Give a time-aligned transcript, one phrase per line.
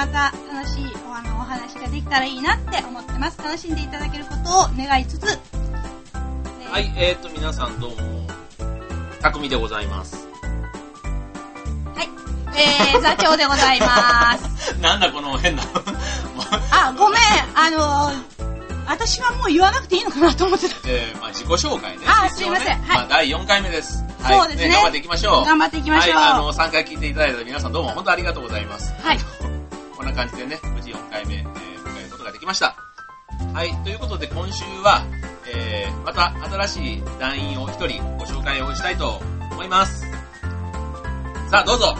[0.00, 3.36] また楽しいおあのお話ができたらいいなって思ってます。
[3.36, 7.96] 楽しんでいただけることを願いつつ、えーはい、えーと、皆さんどうも、
[9.20, 10.26] たくみでございます。
[11.94, 12.08] はい。
[12.58, 14.72] えー、座長でございます。
[14.80, 15.64] なんだこの変な。
[16.72, 17.20] あ、ごめん、
[17.54, 18.40] あのー
[18.86, 20.74] 私はもう言わなくていいのかなと思ってた。
[20.88, 22.04] えー、まあ自己紹介ね。
[22.08, 24.02] あすいませんはいまあ第4回目です。
[24.20, 25.44] はいそうですね頑張っていきましょう。
[25.44, 28.92] 頑張っていきましょうはい、あの、3回聞いていただいた皆さんどうも本当ありがとうございます。
[29.00, 29.18] はい。
[30.00, 32.74] こんな感じでね、無事4回目、えー、迎えることができました。
[33.52, 35.02] はい、ということで今週は、
[35.46, 39.20] えー、また新しい団員を1人ご紹介をしたいと
[39.52, 40.06] 思います。
[41.50, 41.94] さあ、どうぞ。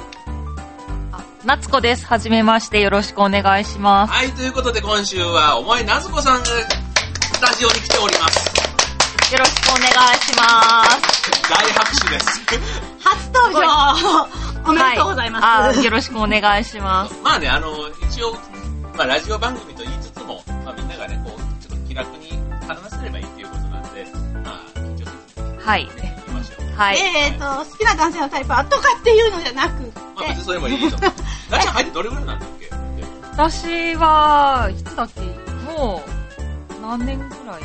[1.45, 2.07] 夏子です。
[2.07, 2.81] はじめまして。
[2.81, 4.13] よろしくお願いします。
[4.15, 9.35] はい、ということで今週は、お前なずこさんがスタジオに来ております。
[9.35, 11.51] よろしくお願いします。
[11.51, 12.41] 大拍手です。
[13.05, 15.45] 初登場おめでとうございます。
[15.45, 17.15] はい、あよろしくお願いします。
[17.25, 17.71] まあね、あの、
[18.09, 18.33] 一応、
[18.97, 24.07] まあラジオ番組と言いつつも、まあみんながね、こう、ちょっと気楽に話せればいいっていうことなんで、
[24.45, 25.85] まあ、緊張せずにはい。
[25.97, 26.77] ね、行きましょう。
[26.79, 26.99] はい。
[26.99, 31.11] えーと、好きな男性のタイプはとかっていうのじゃなくて、まあ別にそれもいいと思う。
[31.51, 32.71] ラジオ入ってどれぐらいなんだっけ？
[33.33, 35.21] 私は、いつだっけ？
[35.73, 36.03] も
[36.79, 37.63] う、何年ぐらい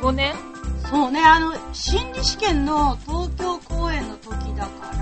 [0.00, 0.34] 5年？
[0.90, 3.89] そうね、あの、心理試験の東京公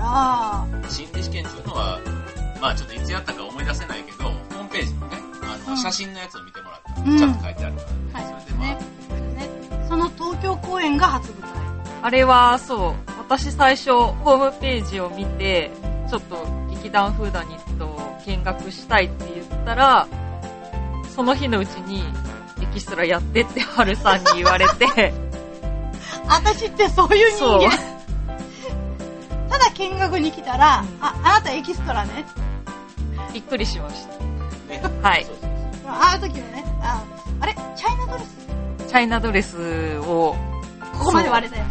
[0.09, 1.99] 演の時だから、心理試験っていうのは、
[2.61, 7.81] まあちょっといつやったか思い出せないけど、ホームページのね、あの、うん写真のやつを見てもらったら、うんちゃんと書いてあるか
[8.13, 8.77] ら、はい、それでまあ、ね。
[9.35, 11.49] ねその東京公演が初舞台。
[12.01, 13.09] あれは、そう。
[13.17, 15.71] 私最初、ホームページを見て、
[16.09, 20.07] ちょっと劇団フーダニットを見学したいって言ったら、
[21.15, 22.03] その日のうちに、
[22.61, 25.13] エキストラやってって春さんに言われて、
[26.27, 27.98] 私ってそういう人そう間。
[29.79, 32.25] 見学に来たら、あ、あなたエキストラね。
[33.33, 35.07] びっくりしました。
[35.07, 35.25] はい
[35.85, 37.03] あの時はね、あ、
[37.39, 38.47] あれチャイナドレス
[38.87, 40.35] チャイナドレスを、
[40.93, 41.65] ここまで割れたや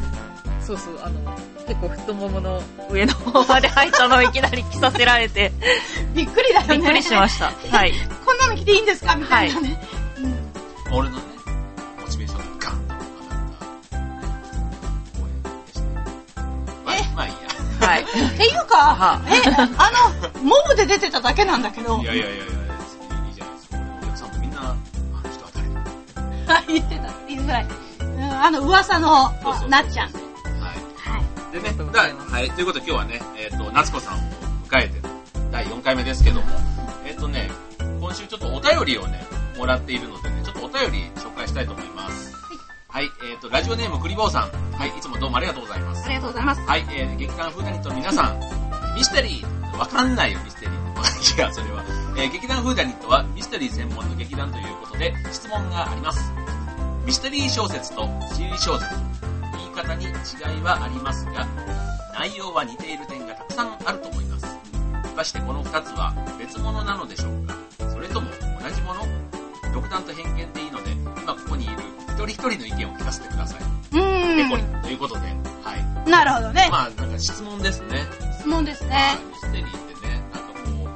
[0.62, 1.20] つそうそう、あの、
[1.66, 5.52] 結構太ももの上の方まで入ったのをいきなり着させられて、
[6.14, 6.78] びっくりだよね。
[6.78, 7.52] びっくりしました。
[7.70, 7.92] はい。
[8.24, 9.80] こんなの着ていいんですかみたいなね。
[10.18, 10.48] うん
[10.90, 11.18] 俺の
[18.26, 19.42] っていうかは、え、
[19.76, 19.90] あ
[20.34, 22.48] の、モブで出てただけなんだけどい、やいやいやいや、い
[23.30, 23.78] いじゃないですか。
[24.02, 24.76] お客さんもみんな、あの
[25.32, 25.50] 人は
[26.46, 27.64] 誰だ言ってたっていうぐらい。
[27.64, 27.78] うん
[28.40, 29.30] あの、噂の
[29.68, 30.12] なっちゃん。
[30.12, 30.22] はい。
[30.96, 31.52] はい。
[31.52, 34.18] でねはい、ということで今日はね、えっ、と、夏子さんを
[34.68, 35.08] 迎えての
[35.50, 36.46] 第4回目ですけども、
[37.06, 37.50] えっ、とね、
[38.00, 39.24] 今週ちょっとお便りをね、
[39.56, 42.27] もらっているのでね、ちょっとお便り紹介したいと思います。
[42.90, 44.50] はい、えっ、と、ラジオネームクリボーさん。
[44.72, 46.08] はい、いつもどうもありがとうございますあ。
[46.08, 46.60] りがとうございます。
[46.62, 48.40] はい、えー、劇団フーダニットの皆さん、
[48.96, 51.36] ミステリー、わかんないよ、ミステリー。
[51.36, 51.84] いや、それは。
[52.16, 56.32] えー、劇団フーダニットはミステリー専門の劇団ということで、質問があります。
[57.04, 58.90] ミステリー小説と推理小説、
[59.52, 60.08] 言い方に違
[60.58, 61.46] いはありますが、
[62.14, 64.46] 内容は似ている点がたくさんあると思います。
[65.02, 67.54] 果たしてこの二つは別物なのでしょうか
[67.92, 68.30] それとも
[68.62, 69.06] 同じもの？
[69.74, 70.90] 独断と偏見でいいので、
[71.22, 73.60] 今ここにいる一人一人の意見を聞かせてください。
[73.60, 76.08] うペコリーということで、はい。
[76.08, 76.10] ん。
[76.10, 76.68] なるほどね。
[76.70, 78.04] まあ、なんか質問ですね。
[78.38, 79.18] 質問ですはいね。
[79.30, 80.90] ミステリーってね、なんかこ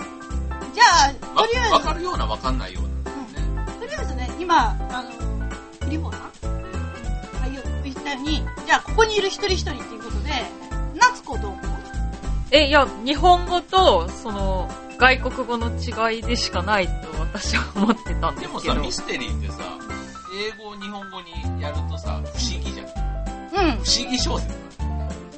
[0.74, 3.66] じゃあ、とりあえず、わかるようなわかんないようなね。
[3.80, 5.10] とりあえずね、今、あの、
[5.80, 6.52] クリボーさん
[7.42, 10.30] が言う言ったように、じゃあ、ここにいる一人一人っていうことで、
[10.94, 11.72] 夏子どう思う?
[12.54, 14.68] え、いや、日本語と、その、
[14.98, 18.80] 外国語の違いでしかないと私は思ってたんでですもさ、けど。
[18.82, 19.56] ミステリーってさ、
[20.42, 22.86] 英語、日本語にやるとさ、不思議じゃん。
[22.86, 23.84] うん。
[23.84, 24.52] 不思議小説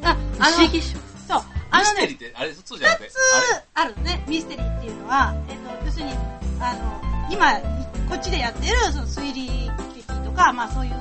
[0.02, 0.96] あ、あの、不思議小
[1.28, 1.42] そう。
[1.70, 3.16] あのねミステリー、って、あれ、そうじゃなくて二つ、
[3.74, 6.12] あるのね、ミステリーっていうのは、えっと、要するに、
[6.60, 7.52] あの、今、
[8.08, 10.92] こっちでやってる、その推理劇とか、まあそういう、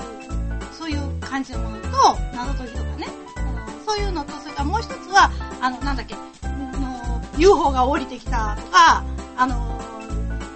[0.74, 1.88] そういう感じのものと、
[2.34, 3.08] 謎解きとかね、
[3.38, 9.04] あのそういうのと、それからもう一つは、あの、なんだっけ、あの UFO が降りてきたとか、
[9.38, 9.80] あの、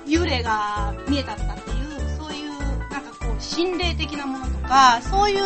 [0.05, 1.56] 幽霊が見えたとか
[3.39, 5.41] 心霊的なものとか、そういう、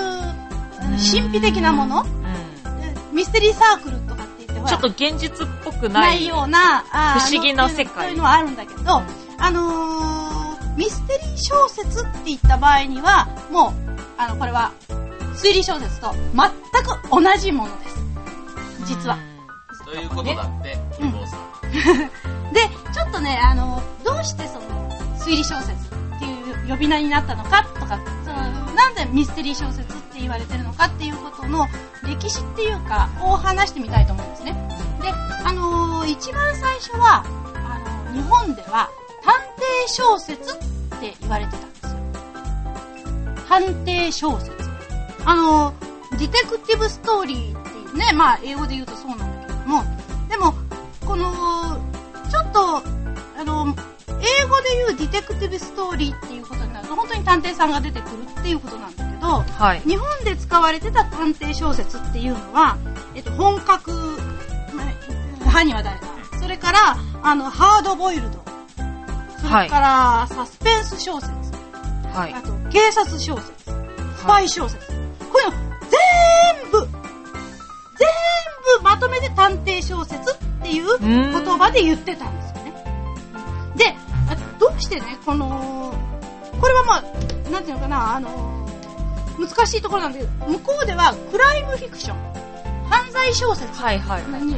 [0.97, 2.81] 神秘的なもの、うん。
[2.81, 4.27] でミステリーサークルとかっ
[4.61, 6.27] ほらちょっと現実っぽくなないい。
[6.27, 6.83] ような、
[7.19, 9.01] 不思議な世界そういうのはあるんだけど、
[9.37, 13.73] あのー、ミステリー小説って言った場合には、もう、
[14.17, 14.71] あの、これは、
[15.35, 17.95] 推理小説と全く同じものです。
[18.85, 19.17] 実は。
[19.85, 21.41] ということだって、おうん父さん。
[22.53, 25.71] で、ちょっとね、あの、どうしてその、推理小説
[26.67, 31.67] 呼び名になったのかとか、その、なんでミステリー小説って言われてるのかっていうことの
[32.03, 34.53] 歴史っていうか、を話してみたいと思うんですね。
[35.01, 35.09] で、
[35.43, 37.23] あのー一番最初は、
[37.55, 38.89] あの日本では
[39.23, 40.57] 探偵小説っ
[40.99, 41.99] て言われてたんですよ。
[43.47, 44.51] 探偵小説。
[45.25, 49.83] あのーディテクティブストーリーっていうね、まあ英語で言うとそうなんだけども、
[50.29, 50.53] でも、
[51.05, 51.79] この、
[52.29, 52.77] ちょっと、
[53.39, 53.73] あの、
[54.21, 59.81] 英語で言うディテクティブストーリーっていうことになると、本当に探偵さんが出てくるっていうことなんだけど、はい。
[59.81, 62.77] 日本で使われてた探偵小説っていうのは、
[63.15, 63.91] えっと、本格、
[64.73, 64.83] ま
[65.45, 66.07] あ犯人は誰だ？
[66.39, 68.43] それから、あの、ハードボイルド。
[69.37, 71.31] それから、サスペンス小説。
[72.13, 72.41] はいあ。
[72.41, 73.51] と、警察小説。
[74.17, 74.87] スパイ小説。
[74.87, 74.93] こ
[75.35, 75.57] ういうの、
[76.61, 76.87] 全部、全
[78.77, 82.40] 部まとめて探偵小説っていう言言葉で言ってたんですよね。
[82.40, 82.40] で、あどう
[84.81, 85.93] してね、この、
[86.59, 88.67] これはまあ、なんていうのかな、あの、
[89.39, 94.41] 難しいところなんだけど、向こうではクライムフィクション、犯罪小説はいはいはい。
[94.41, 94.57] にっ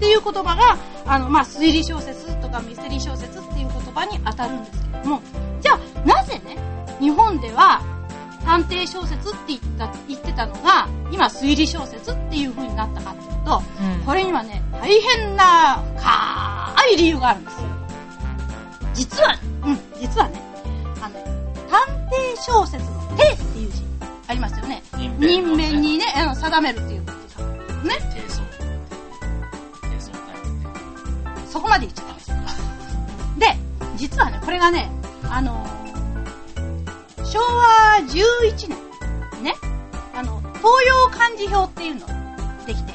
[0.00, 5.22] ていう言葉が、あの、まあ、推理小説とかミステリー小説っていう言葉に当たるんですけれども、
[5.60, 6.58] じゃあ、なぜね、
[7.00, 7.80] 日本では
[8.44, 17.73] 探偵小説って言った、言ってたのが、今推理小説っていう風になったかっていうと、うんこれにはね、大変な深い理由があるんですよ。
[18.94, 20.40] 実は、うん、実はね、
[21.00, 21.24] あのね、
[21.68, 23.82] 探偵小説の手っていう字、
[24.28, 24.82] ありますよね。
[24.96, 27.40] 人人弁の弁にね、あの定めるっていうことさ。
[27.42, 27.58] ね。
[28.14, 28.42] 低層。
[29.82, 30.12] 低層
[31.50, 32.36] そこまで言っちゃったんですよ。
[33.38, 33.56] で、
[33.96, 34.90] 実はね、これがね、
[35.28, 35.74] あのー
[37.24, 38.78] 昭和11年
[39.38, 39.54] にね、
[40.14, 42.14] あの、東洋漢字表っていうのが
[42.64, 42.92] できて、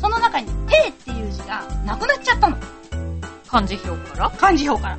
[0.00, 2.56] その中に手っていう字がなくなっちゃったの。
[3.48, 4.30] 漢字表から？
[4.30, 4.98] 漢字表から。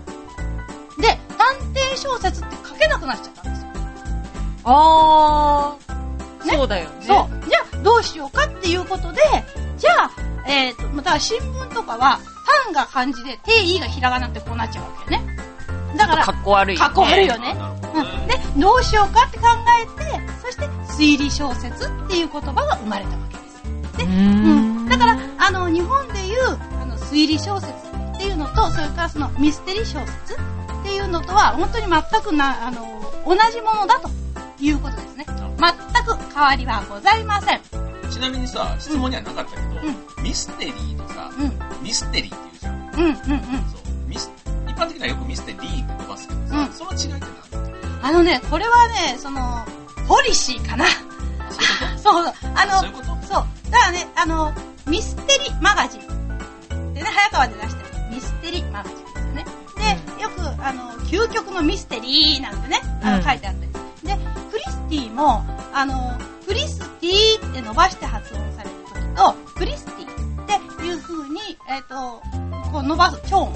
[1.91, 3.69] で、探偵小説って書けなくなっちゃったんですよ。
[4.63, 7.05] あー、ねそうだよね。
[7.05, 7.49] そう。
[7.49, 9.21] じゃあ、どうしようかっていうことで、
[9.77, 10.11] じゃあ、
[10.47, 12.19] えっ、と、また新聞とかは、
[12.65, 15.37] 単が漢字で、定義がひらがなってこうなっちゃうわけよね。
[15.97, 16.79] だから、かっこ悪い、ね。
[16.79, 17.55] かっこ悪いよね。
[18.27, 19.45] で、どうしようかって考
[19.81, 23.97] えて、そして推理小説っていう言葉が生まれたわけです。
[23.97, 24.89] でうんん。
[24.89, 30.60] だから、あの、日本でいう、あの、推理小説っていうのと、それからそのミステリー小説って
[31.01, 34.09] いうのとは、本当に全くな、あの、同じものだと
[34.59, 35.25] いうことですね。
[35.27, 37.61] 全く変わりはございません。
[38.09, 39.63] ちなみにさ、質問にはなかったけど、
[40.19, 42.93] うミステリーとさ、うん、ミステリーって言うじゃん。
[42.93, 43.15] うん、うん、うん。
[43.71, 44.07] そう。
[44.07, 44.31] ミス、
[44.67, 47.25] 一般的にはよくミステリーって伸ばすけどさ、うんその違いって
[48.01, 48.09] 何？
[48.09, 49.65] あのね、これはね、その、
[50.07, 50.85] ポリシーかな。
[51.97, 53.27] そう そう、あのとそういう、こと？
[53.33, 53.71] そう。
[53.71, 54.53] だからね、あの、
[54.87, 56.93] ミステリマガジン。
[56.93, 59.45] でね、早川で出してるミステリマガジンですよね。
[60.17, 63.71] で、よく、あの、究極のミステリーなんてね、あの、うん書いてあったり。
[64.07, 64.17] で、
[64.49, 72.21] クリスティも、あの、クリスティって伸ばして発音されるときと、クリスティっていう風に、えっ、と、
[72.71, 73.53] こう伸ばす超音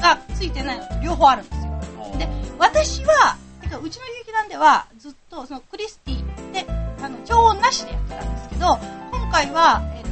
[0.00, 2.18] がついてないのと両方あるんですよ。
[2.18, 2.28] で、
[2.60, 6.64] 私は、てか、うちの劇団では、ずっと、その、クリスティって、
[7.02, 8.78] あの、超音なしでやってたんですけど、
[9.10, 10.10] 今回は、えっ、と、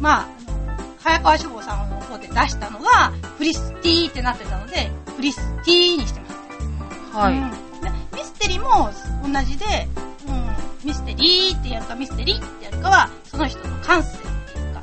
[0.00, 0.28] まあ、
[0.66, 7.16] あの、早川書房さんの方で出したのが、クリスティってなってたので、クリスティにしてます。
[7.16, 7.38] はい。
[7.38, 7.50] うん
[7.80, 8.90] でミステリーも
[9.22, 9.64] 同じで、
[10.28, 14.20] うん、ミステリーってやるか、ミステリーってやるかは、その人の感性っ
[14.52, 14.82] ていうか、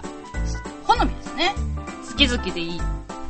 [0.86, 1.54] 好みですね。
[2.10, 2.82] 好き好きでいい。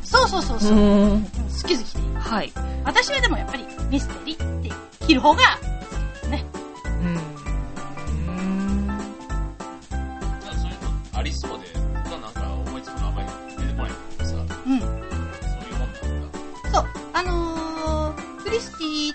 [0.02, 0.78] そうそうそうそう。
[0.78, 1.12] ん。
[1.12, 2.14] うん好き好きでいい。
[2.16, 2.52] はい。
[2.84, 4.70] 私はでもやっぱりミステリーって
[5.06, 5.42] 切る方が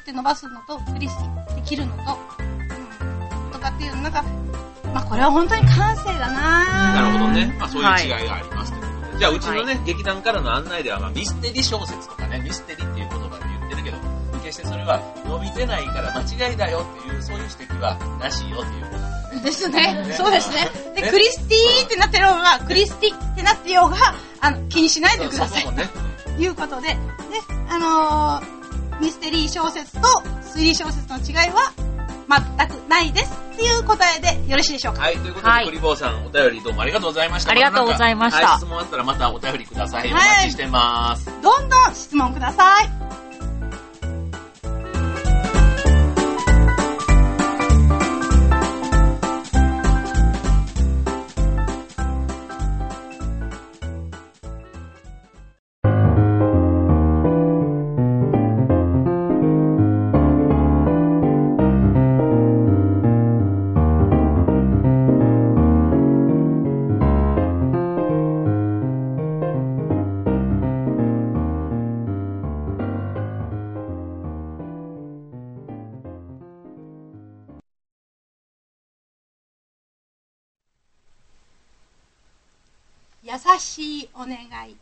[0.07, 4.23] って伸ばすのと、クリスティって切るのと、うん、とかっていうの、なんか、
[4.93, 7.41] まあこれは本当に感性だななるほどね。
[7.51, 9.19] うんまあそういう違いがありますということで。
[9.19, 13.97] じゃあうちのね、劇団からの案内では、まあミステリー小説とかね、ミステリーっていう言葉で言ってるけど、
[14.45, 20.07] 決してそれは伸びてないから間違いだよっていう、そういう指摘はなしよっていうですね。
[20.15, 20.69] そうですね。
[20.95, 25.63] で、ねクリスティってなってようが、クリスティってなってようが、あの、気にしないでください。
[25.63, 25.89] そうそうね。
[26.37, 26.97] ということで、で、
[27.69, 28.56] あのー
[28.99, 30.07] ミステリー小説と
[30.41, 31.71] 推理小説の違いは
[32.57, 33.31] 全くないです。
[33.53, 35.01] っていう答えでよろしいでしょうか？
[35.01, 37.51] はい、ということで、はいクリボーさん、お便りどうもありがとうございました。
[37.51, 40.11] ありがとうございましたたはい、質問あったらまたお便りください。
[40.11, 41.25] おはい待ちしてます。
[41.41, 42.96] どんどん質問ください。
[83.77, 84.75] しいお願い。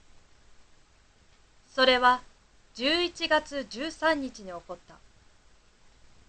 [1.73, 2.21] それは
[2.75, 4.95] 11月13日に起こった。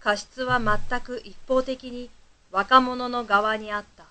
[0.00, 2.11] 過失は全く一方的に
[2.50, 4.06] 若者の側にあった。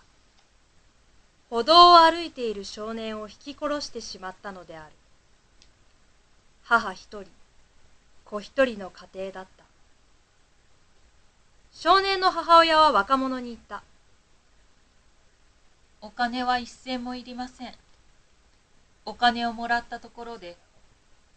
[1.49, 4.91] 歩道を歩いている少年を引き殺してしまったのである。
[6.63, 7.25] 母一人、
[8.23, 9.65] 子一人の家庭だった。
[11.73, 13.83] 少年の母親は若者に言った。
[16.01, 17.84] お金は一銭もいりません。
[19.05, 20.57] お金をもらったところで、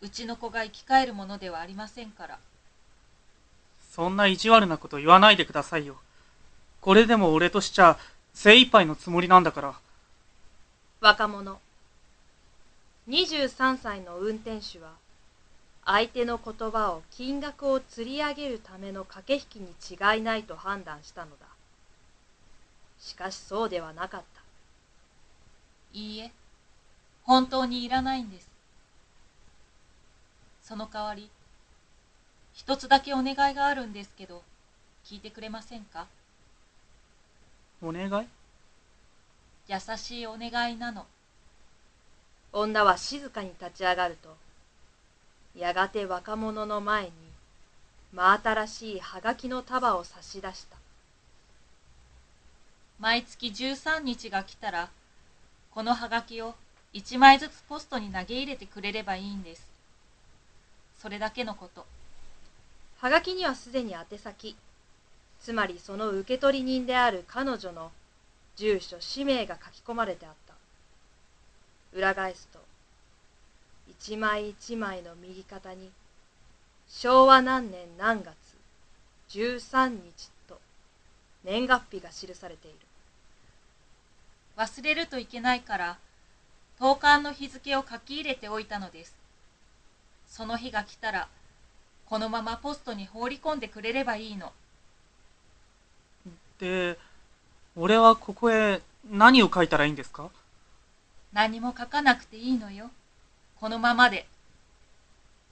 [0.00, 2.38] うちの子が生き返るものではありませんから。
[3.92, 5.96] そんな意地悪なこと言わないでくださいよ。
[6.80, 7.98] これでも俺としちゃ
[8.32, 9.74] 精一杯のつもりなんだから。
[11.00, 11.60] 若者
[13.08, 14.92] 23歳の運転手は
[15.84, 21.46] 相手の言葉を金額を釣り上げるための駆け引きに違いないと判断したのだ
[23.00, 24.42] しかしそうではなかった
[25.94, 26.30] いいえ、
[27.28, 28.48] 本当にいらないんです。
[30.62, 31.28] その代わり、
[32.54, 34.42] 一つだけお願いがあるんですけど、
[35.04, 36.06] 聞いてくれませんか？
[37.82, 38.26] お願い？
[39.68, 41.04] 優しいお願いなの。
[42.54, 44.34] 女は静かに立ち上がると
[45.54, 47.10] やがて若者の前に
[48.14, 50.78] 真新しいはがきの束を差し出した
[52.98, 54.88] 毎月13日が来たら、
[55.72, 56.54] このハガキを
[56.94, 59.68] 1枚ずつポストに投げ入れてくれればいいんです。
[60.98, 61.86] それだけのこと。
[62.98, 64.56] はがきにはすでに宛先
[65.40, 67.92] つまりその受取人である彼女の
[68.56, 70.54] 住所氏名が書き込まれてあった
[71.96, 72.58] 裏返すと
[73.88, 75.90] 一枚一枚の右肩に
[76.88, 78.34] 昭和何年何月
[79.30, 80.58] 13日と
[81.44, 82.78] 年月日が記されている
[84.56, 85.98] 忘れるといけないから、
[86.78, 89.14] 投函の日付を書き入れておいたのです。
[90.28, 91.28] その日が来たら、
[92.06, 94.52] このままポストに放り込んでくれればいいの。
[96.60, 96.96] で、
[97.76, 98.80] 俺はここへ
[99.10, 100.30] 何を書いたらいいんですか？
[101.32, 102.90] 何も書かなくていいのよ。
[103.60, 104.26] このままで。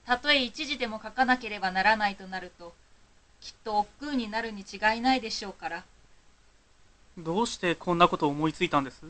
[0.07, 2.73] たとえ一時でも書かなければならないとなると、
[3.41, 5.85] きっと億劫になるに違いないでしょうから、
[7.19, 9.03] どうしてこんなことを思いついたんです？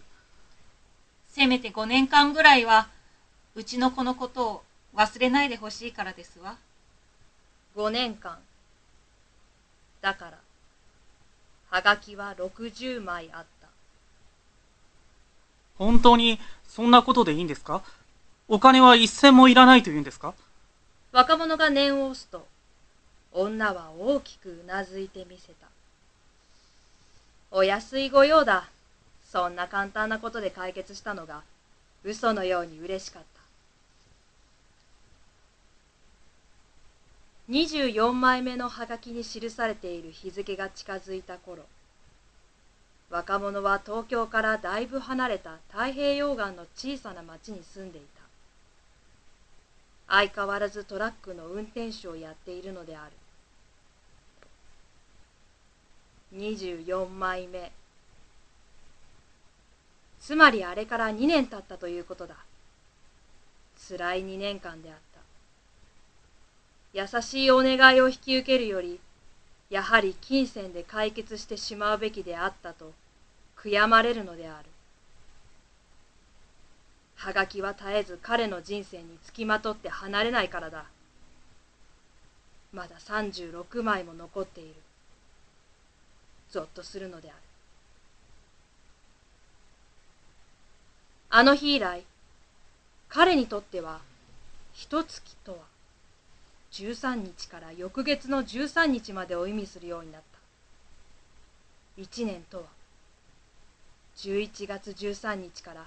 [1.36, 2.88] せめて5年間ぐらいは、
[3.54, 4.62] うちの子のことを
[4.94, 6.56] 忘れないでほしいからですわ。
[7.76, 8.38] 5年間。
[10.00, 10.38] だから
[11.68, 13.68] はがきは60枚あった。
[15.76, 17.82] 本当にそんなことでいいんですか？
[18.48, 20.32] お金は一銭もいらないと言うんですか？
[21.12, 22.46] 若者が念を押すと
[23.32, 25.66] 女は大きくうなずいてみせた。
[27.50, 28.70] お安いご用だ
[29.30, 31.42] そんな簡単なことで解決したのが
[32.04, 33.36] 嘘のように嬉しかった。
[37.50, 41.62] 24枚目のハガキに記されている日付が近づいた頃
[43.08, 48.16] 若者は東京からだいぶ離れた太平洋岸の小さな町に住んでいた。
[50.08, 53.12] 相変わらずトラックの運転手をやっているのである。
[56.36, 57.70] 24枚目。
[60.26, 62.34] つまりあれから2年経ったということだ。
[63.88, 64.96] 辛い2年間であっ
[66.92, 67.16] た。
[67.16, 68.98] 優しいお願いを引き受けるより
[69.70, 72.92] やはり金銭で解決してしまうべきであったと
[73.56, 74.66] 悔やまれるのである。
[77.14, 80.86] はがきは絶えず彼の人生につきまとって離れないからだ。
[82.72, 84.74] まだ36枚も残っている。
[86.50, 87.45] ぞっとするのである。
[91.30, 92.04] あの日以来
[93.08, 94.00] 彼にとっては
[94.72, 95.58] 一月とは
[96.72, 100.22] 13日から翌月の13日までを意味するようになっ
[101.96, 102.02] た。
[102.02, 102.64] 1年とは
[104.16, 105.84] 11月13日から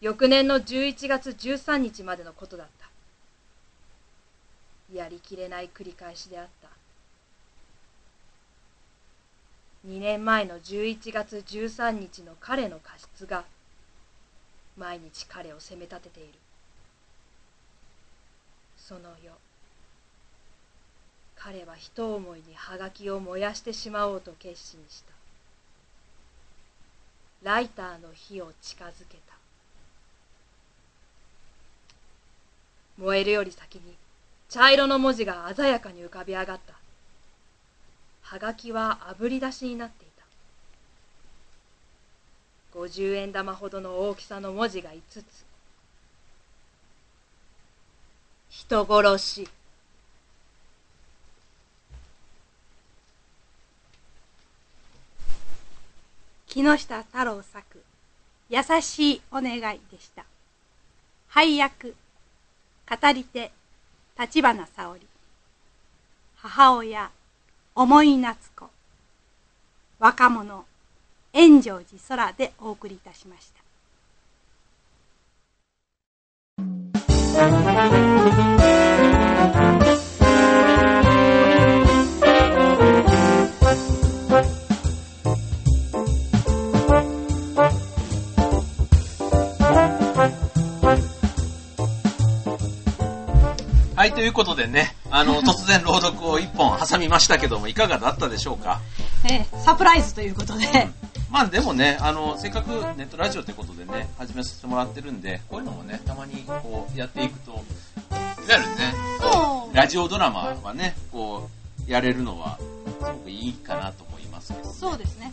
[0.00, 2.90] 翌年の11月13日までのことだった。
[4.92, 6.68] やりきれない繰り返しであった。
[9.88, 13.44] 2年前の11月13日の彼の過失が
[14.80, 16.32] 毎日彼を責め立てている。
[18.78, 19.34] その夜
[21.36, 25.12] 彼は一思いにハガキを燃やしてしまおうと決心した。
[27.42, 29.34] ライターの火を近づけた。
[32.98, 33.94] 燃えるより先に
[34.48, 36.74] 茶色の文字が鮮やかに浮かび上がった。
[38.22, 40.09] はがきは炙り出しになっていた。
[42.74, 45.24] 50円玉ほどの大きさの文字が5つ。
[48.48, 49.48] 人殺し。
[56.46, 57.82] 木下太郎作
[58.50, 60.24] 「優しいお願い」でした。
[61.28, 61.94] 配役。
[62.88, 63.52] 語り手。
[64.18, 65.06] 立花沙織。
[66.36, 67.12] 母親。
[67.76, 68.68] 思い夏子。
[70.00, 70.66] 若者。
[71.32, 73.60] 炎上寺空でお送りいたしました
[93.96, 98.80] はい、ということでね、あの、 突然朗読を一本挟みましたけども、いかがだったでしょうか？
[99.24, 100.88] えー、サプライズということで。
[101.30, 107.60] まあでもね、あの、せっかくネットラジオってことでね、始めさせてもらってるんで、こういうのもね、たまにこうやっていくと、いわ
[108.48, 108.94] ゆるね、
[109.72, 111.48] ラジオドラマはね、こ
[111.86, 115.32] う、やれるのは、すごくいいかなと思いますけど、ね、そうですね。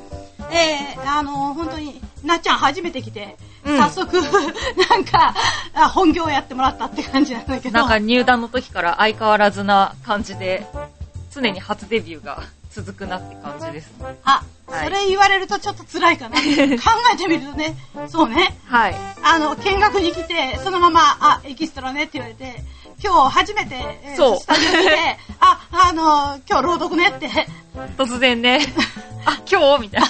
[0.52, 4.22] えー、あの、本当に、なっちゃん初めて来て、早速、
[4.90, 5.34] なんか、
[5.94, 7.74] 本業やってもらったって感じなんだけど。
[7.74, 10.68] なんか入団の時から相変わらずな感じで、
[11.34, 12.44] 常に初デビューが
[12.78, 13.92] 続くなって感じです。
[14.24, 16.36] あ、はい、それ言われるとちょっと辛いかな。
[16.38, 16.44] 考
[17.12, 17.76] えてみるとね、
[18.08, 18.56] そうね。
[18.68, 18.96] はい。
[19.24, 22.64] あの、見学に来て、そのまま、あ、エキストラねって言われて、
[23.04, 27.48] 今日初めて、えー、そうスタジオに来て、 あ、あの、今日朗読ねって。
[27.98, 28.60] 突然ね、
[29.26, 30.08] あ、今日みたいな。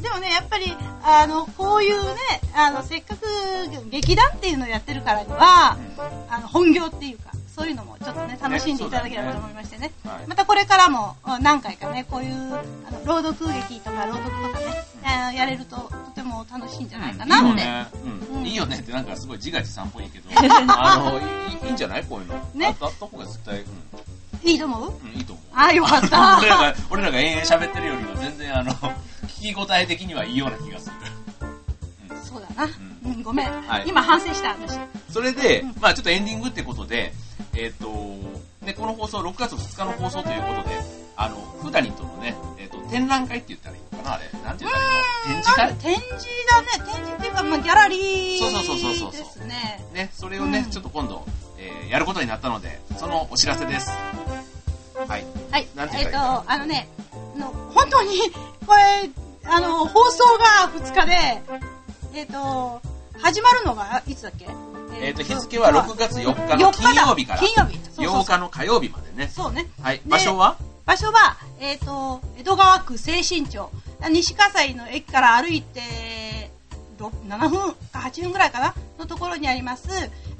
[0.00, 2.16] でもね、やっぱり、あの、こういうね、
[2.54, 3.26] あの、せっかく
[3.90, 5.76] 劇団っていうのをやってるからには、
[6.30, 9.88] あの、本業っていうか、そういうのもちょっとね、楽しんでいただければと思いましてね。
[9.88, 14.64] ねはい、またこれからも何回かね、こういう、あの、朗読劇とか朗読とかね、
[15.04, 17.46] あやれるととても楽しいんじゃないかなって。
[17.46, 17.86] いいよね。
[18.32, 18.46] うん。
[18.46, 20.30] いいよねってなんかすごい自画自賛っぽいけど、
[20.68, 22.04] あのい、いいんじゃない？
[22.04, 22.34] こういうの。
[22.54, 22.66] ね。
[22.80, 23.64] あった方が絶対、う
[24.46, 24.48] ん。
[24.48, 24.92] いいと思う？
[24.92, 25.44] うん、いいと思う。
[25.52, 26.38] あ、よかった。
[26.40, 28.72] 俺らが、俺らが延々喋ってるよりは全然あの、
[29.26, 30.94] 聞き応え的にはいいような気がする。
[32.10, 32.70] うん、そうだな。
[33.04, 33.50] うん、ごめん。
[33.66, 34.78] はい、今反省した、私。
[35.12, 37.12] それで、うん、まあちょっとエンディングってことで、
[37.60, 40.80] えっ、ー、と、で、この放送、6月2日の放送ということで、
[41.14, 44.24] あの、フーダニットのね、えっ、ー、と、展覧会って言ったらいいのかなあれ。
[44.42, 45.74] なんて言ったらいいの展示会？
[45.74, 46.68] 展示だね。
[46.86, 49.12] 展示っていうか、まあ、ギャラリーそうそうそうそうそう。
[49.12, 49.84] ですね。
[49.92, 51.26] ね、それをね、ちょっと今度、
[51.58, 53.90] えー、やることになったので、そのお知らせです。
[53.90, 55.24] はい。
[55.50, 55.68] はい。
[55.76, 56.88] なんて言ったらいいえっ、ー、と、あのね、
[57.36, 58.20] の本当に、
[58.66, 59.10] これ、
[59.44, 61.42] あの、放送が2日で、
[62.14, 62.80] えっ、ー、と、
[63.18, 64.46] 始まるのが、いつだっけ？
[65.00, 67.38] えっ、ー、と、日付は6月4日の金曜日から。
[67.38, 67.78] 金曜日。
[67.94, 69.28] そうそう8日の火曜日までね。
[69.28, 69.68] そうね。
[69.80, 70.00] はい。
[70.06, 70.56] 場所は？
[70.86, 73.70] 場所は、えっ、ー、と、江戸川区西新町。
[74.10, 75.80] 西葛西の駅から歩いて、
[76.98, 78.74] 7分か8分ぐらいかな？
[78.98, 79.88] のところにあります、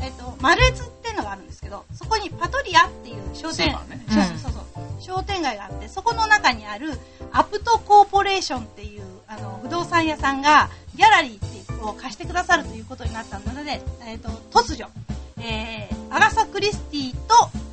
[0.00, 4.62] えっ、ー、と、マルエツっていうのがあるんですけど、そこにパトリアっていう商店、ね、そうそうそう
[5.00, 6.92] 商店街があって、そこの中にある
[7.32, 14.88] アプトコーポレーションっていうあの不動産屋さんがギャラリーっていうを貸してくださるということになったので、えっ、ー、と、突如、
[15.38, 17.18] えー、アガサ・クリスティと、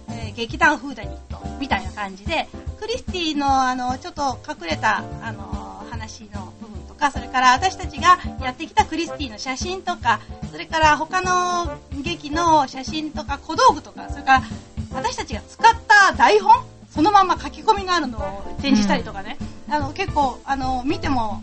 [0.10, 2.48] えー、劇団フーダニットみたいな感じで、
[2.80, 14.44] クリスティのあの、ちょっと隠れた、あの、話の部分とか、それから私たちがやってきたクリスティの写真とか、それから他の劇の写真とか小道具とか、それから
[14.94, 21.42] 私たちが使った台本そのまま書き込みがあるのを展示したりとかね、うん、あの結構あの見ても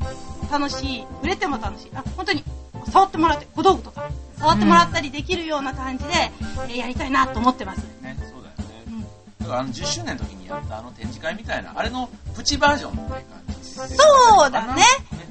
[0.54, 2.44] 楽しい触れても楽しいあ本当に
[2.92, 7.78] 触ってもらって小道具とか触ってもらったりできるような感じで、うん、えー、やりたいなと思ってます。
[8.00, 8.84] ね、そうだよね。
[8.86, 9.00] うん、
[9.40, 13.22] だからあの10周年の時にやったあの展示会みたいな、あれのプチバージョンって感
[13.62, 14.82] じそうだね。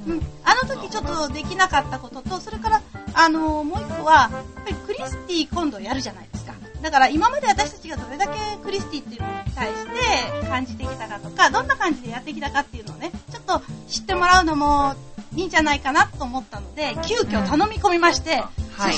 [0.07, 0.21] うん。
[0.43, 2.81] あの時ちょっとできなかったことと、それから、
[3.13, 6.53] あのー、もう一個は、やっぱりクリスティ今度やるじゃないですか。
[6.81, 14.95] だから今まで私たちがどれだけクリスティっていうのに対して感じてきたかとか、どんな感じでやってきたかっていうのをね、ちょっと知ってもらうのも
[15.35, 18.43] いいんじゃないかなと思ったので、急遽頼み込みまして、
[18.77, 18.93] はい。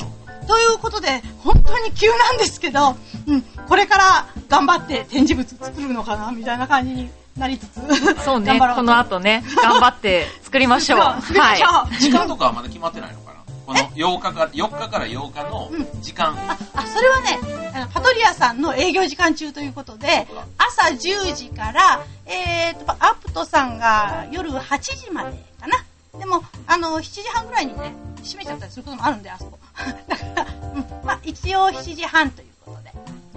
[0.47, 2.95] ということで、本当に急なんですけど、
[3.27, 7.75] うん、これから頑張って展示物作るのかな、みたいな感じになりつつ、
[8.23, 10.99] そうね、頑張ろうとこの後ね、頑張って 作りましょう。
[10.99, 11.19] は
[11.89, 11.99] い。
[11.99, 13.39] 時間とかはまだ決まってないのかな？
[13.65, 15.71] この8日から、4日から8日の
[16.01, 16.37] 時間。
[16.47, 17.39] あ、それはね、
[17.73, 25.83] あのパトリアさんの営業時間中ということで、朝10時から、えーと、アプトさんが夜8時までかな？
[26.67, 29.60] あの、7時半ぐらいにね、閉めちゃったりすることもあるんで、あそこ。
[30.08, 32.89] だから、うん、まあ、一応7時半ということで。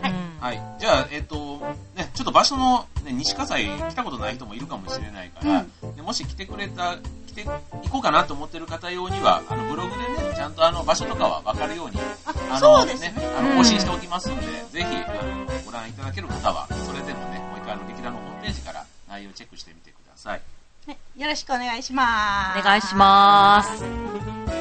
[0.02, 0.62] はいうんはい。
[0.78, 1.58] じゃあ、えっ、と、
[1.96, 5.64] ね、ちょっと場所の、ね、西葛西来たことない人もいるかもしれないから、
[5.96, 13.14] でもし来てくれた、来て、行こうかなと思ってる方用には、あの、ブログでね、ちゃんとあの、場所とかは分かるように、あ、あの、そうですね。
[13.36, 20.40] あの、うん更新しておきますので、ぜひ、あの、ご覧いただける方は、それでもね、もう一回あの、劇団のホームページから内容をチェックしてみてください。
[20.92, 22.60] よろしくお願いします。
[22.60, 23.84] お願いします。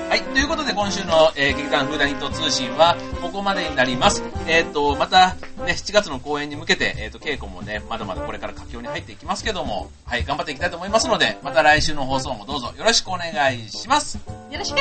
[0.10, 4.24] はい、ということで今週の、えー、劇団フーダニット通信はここまでになります。
[4.48, 5.36] えっ、ー、と、また
[5.66, 14.18] ね、7月の公演に向けて、えっ、ー、と、稽古もね、まだまだこれから佳境に入っていきますけども、はい、頑張っていきたいと思いますので、また来週の放送もどうぞよろしくお願いします。
[14.18, 14.78] よろしく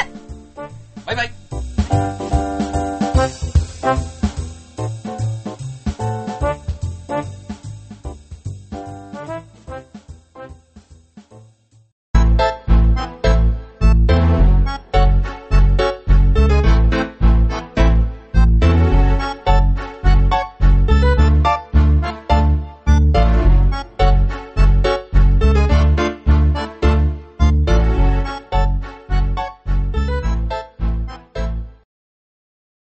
[1.05, 1.33] バイバイ